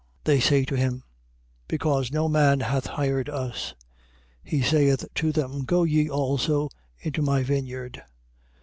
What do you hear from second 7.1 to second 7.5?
my